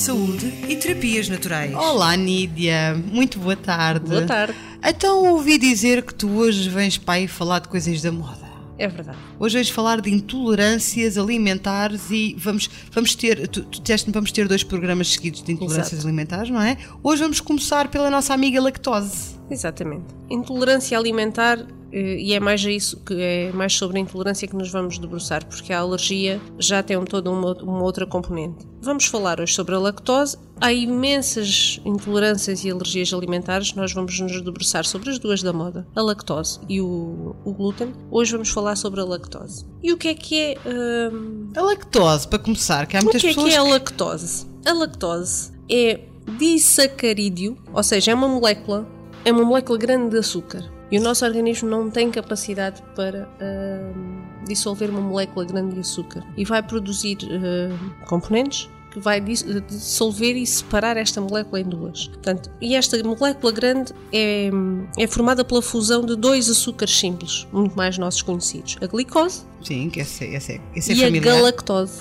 [0.00, 1.74] Saúde e terapias naturais.
[1.74, 2.94] Olá, Nídia.
[3.12, 4.08] Muito boa tarde.
[4.08, 4.54] Boa tarde.
[4.82, 8.48] Então ouvi dizer que tu hoje vens para aí falar de coisas da moda.
[8.78, 9.18] É verdade.
[9.38, 14.48] Hoje vens falar de intolerâncias alimentares e vamos, vamos ter, tu, tu disseste vamos ter
[14.48, 16.08] dois programas seguidos de intolerâncias Exato.
[16.08, 16.78] alimentares, não é?
[17.02, 19.38] Hoje vamos começar pela nossa amiga lactose.
[19.50, 20.06] Exatamente.
[20.30, 21.58] Intolerância alimentar,
[21.92, 25.44] e é mais a isso que é mais sobre a intolerância que nos vamos debruçar,
[25.44, 28.66] porque a alergia já tem um, toda uma, uma outra componente.
[28.80, 30.36] Vamos falar hoje sobre a lactose.
[30.60, 35.86] Há imensas intolerâncias e alergias alimentares, nós vamos nos debruçar sobre as duas da moda,
[35.96, 37.92] a lactose e o, o glúten.
[38.10, 39.64] Hoje vamos falar sobre a lactose.
[39.82, 41.10] E o que é que é.
[41.12, 43.62] hum, A lactose, para começar, que há O muitas que é pessoas que é a
[43.62, 44.46] lactose?
[44.66, 46.00] A lactose é
[46.38, 48.86] disacarídeo, ou seja, é uma molécula,
[49.24, 50.70] é uma molécula grande de açúcar.
[50.90, 56.24] E o nosso organismo não tem capacidade para hum, dissolver uma molécula grande de açúcar.
[56.36, 62.08] E vai produzir hum, componentes que vai dis- dissolver e separar esta molécula em duas.
[62.08, 64.50] Portanto, e esta molécula grande é,
[64.98, 68.76] é formada pela fusão de dois açúcares simples, muito mais nossos conhecidos.
[68.80, 70.60] A glicose Sim, que é- esse é
[70.96, 71.36] e a familiar.
[71.36, 72.00] galactose.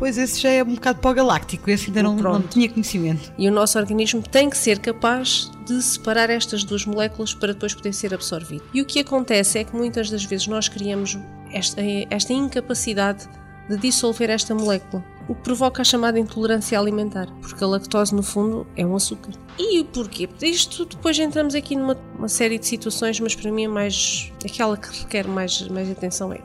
[0.00, 2.48] Pois esse já é um bocado para o galáctico, esse ainda não, não Pronto.
[2.48, 3.30] tinha conhecimento.
[3.36, 7.74] E o nosso organismo tem que ser capaz de separar estas duas moléculas para depois
[7.74, 8.64] poder ser absorvido.
[8.72, 11.18] E o que acontece é que muitas das vezes nós criamos
[11.52, 13.28] esta, esta incapacidade
[13.68, 18.22] de dissolver esta molécula, o que provoca a chamada intolerância alimentar, porque a lactose no
[18.22, 19.32] fundo é um açúcar.
[19.58, 20.26] E o porquê?
[20.40, 24.78] Isto depois entramos aqui numa uma série de situações, mas para mim é mais aquela
[24.78, 26.40] que requer mais, mais atenção é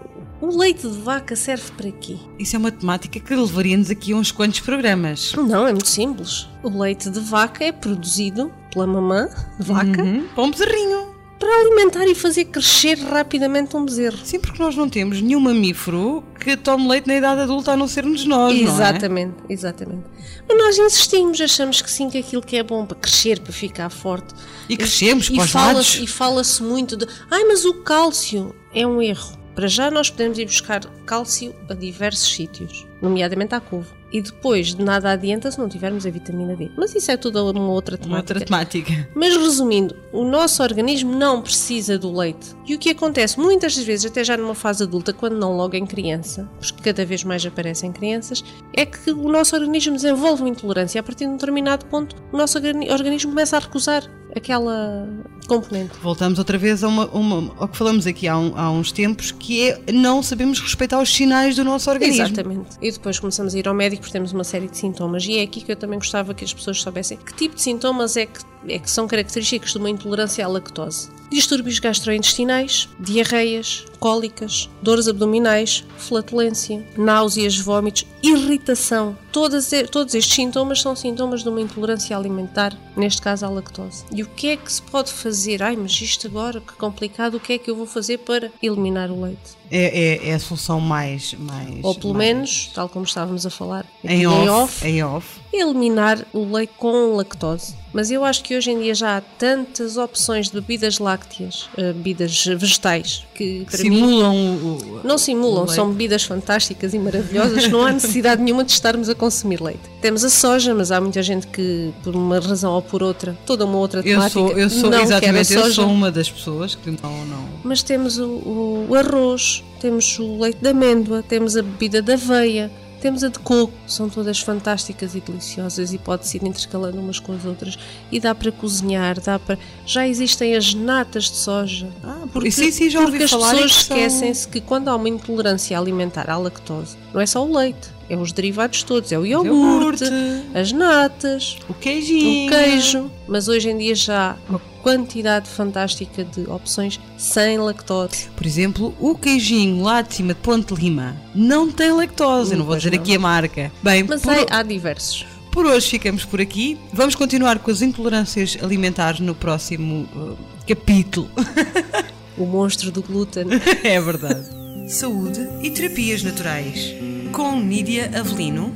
[0.47, 2.15] o leite de vaca serve para quê?
[2.37, 5.33] Isso é uma temática que levaria-nos aqui a uns quantos programas.
[5.33, 6.47] Não, é muito simples.
[6.63, 9.27] O leite de vaca é produzido pela mamã
[9.59, 10.25] de vaca Uhum.
[10.33, 11.15] Para um bezerrinho.
[11.39, 14.17] para alimentar e fazer crescer rapidamente um bezerro.
[14.23, 17.87] Sim, porque nós não temos nenhum mamífero que tome leite na idade adulta a não
[17.87, 18.73] sermos nós, não é?
[18.73, 20.03] exatamente, exatamente.
[20.47, 23.89] Mas nós insistimos, achamos que sim, que aquilo que é bom para crescer, para ficar
[23.89, 24.33] forte.
[24.69, 25.99] E crescemos e para os fala lados.
[26.01, 27.05] E fala-se muito de.
[27.29, 29.37] Ai, mas o cálcio é um erro.
[29.55, 33.87] Para já nós podemos ir buscar cálcio a diversos sítios, nomeadamente à couve.
[34.11, 36.69] E depois de nada adianta se não tivermos a vitamina D.
[36.77, 38.33] Mas isso é tudo uma outra Uma temática.
[38.33, 39.09] outra temática.
[39.13, 42.55] Mas resumindo, o nosso organismo não precisa do leite.
[42.65, 45.75] E o que acontece muitas das vezes, até já numa fase adulta, quando não logo
[45.75, 48.43] em criança, porque cada vez mais aparecem crianças,
[48.75, 50.99] é que o nosso organismo desenvolve uma intolerância.
[50.99, 54.03] A partir de um determinado ponto, o nosso organi- organismo começa a recusar
[54.37, 55.07] aquela
[55.47, 55.91] componente.
[56.01, 59.31] Voltamos outra vez a uma, uma- ao que falamos aqui há, um- há uns tempos,
[59.31, 62.23] que é não sabemos respeitar os sinais do nosso organismo.
[62.25, 62.69] Exatamente.
[62.81, 65.25] E depois começamos a ir ao médico porque temos uma série de sintomas.
[65.25, 68.17] E é aqui que eu também gostava que as pessoas soubessem que tipo de sintomas
[68.17, 71.09] é que, é que são características de uma intolerância à lactose.
[71.29, 79.17] Distúrbios gastrointestinais, diarreias, cólicas, dores abdominais, flatulência, náuseas, vômitos, irritação.
[79.31, 84.05] Todos estes sintomas são sintomas de uma intolerância alimentar, neste caso à lactose.
[84.11, 85.61] E o que é que se pode fazer?
[85.61, 89.11] Ai, mas isto agora, que complicado, o que é que eu vou fazer para eliminar
[89.11, 89.57] o leite?
[89.71, 91.33] É, é- é a solução mais.
[91.37, 95.39] mais Ou pelo mais- menos, tal como estávamos a falar, aqui Em off, em off.
[95.51, 97.73] eliminar o leite com lactose.
[97.93, 101.93] Mas eu acho que hoje em dia já há tantas opções de bebidas lácteas, eh,
[101.93, 104.97] bebidas vegetais, que para mim Simulam o.
[104.97, 109.15] o- não simulam, são bebidas fantásticas e maravilhosas, não há necessidade nenhuma de estarmos a
[109.15, 109.79] consumir leite.
[110.01, 113.63] Temos a soja, mas há muita gente que, por uma razão ou por outra, toda
[113.65, 116.91] uma outra Eu temática, sou, eu sou, não exatamente, eu sou uma das pessoas que
[117.01, 117.25] não.
[117.25, 117.45] não.
[117.63, 122.71] Mas temos o- o arroz, temos o leite de amêndoa, temos a bebida de aveia,
[123.01, 123.73] temos a de coco.
[123.87, 127.77] São todas fantásticas e deliciosas e pode-se ir intercalando umas com as outras.
[128.11, 129.59] E dá para cozinhar, dá para.
[129.85, 131.87] Já existem as natas de soja.
[132.03, 133.51] Ah, porque, sim, sim, já ouvi porque as falar.
[133.53, 137.55] pessoas são- esquecem-se que quando há uma intolerância alimentar à lactose, não é só o
[137.55, 142.47] leite, é os derivados todos, é o iogurte, Iogurte, as natas, o queijinho.
[142.47, 148.29] o queijo, mas hoje em dia já há uma quantidade fantástica de opções sem lactose.
[148.35, 152.51] Por exemplo, o queijinho lá de cima de Ponte Lima não tem lactose.
[152.51, 152.99] Eu não vou dizer não.
[152.99, 153.71] aqui a marca.
[153.81, 155.25] Bem, Mas por, há, há diversos.
[155.51, 156.77] por hoje ficamos por aqui.
[156.93, 160.37] Vamos continuar com as intolerâncias alimentares no próximo uh,
[160.67, 161.29] capítulo.
[162.37, 163.45] O monstro do glúten.
[163.81, 164.64] é verdade.
[164.87, 166.93] Saúde e terapias naturais.
[167.31, 168.71] Com Nídia Avelino.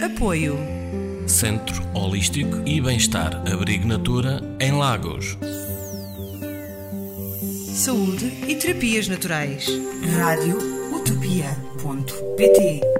[0.00, 0.56] Apoio
[1.26, 5.36] Centro Holístico e Bem-Estar Abrigo Natura em Lagos.
[7.74, 9.66] Saúde e terapias naturais.
[10.16, 10.58] Rádio
[10.94, 12.91] Utopia.pt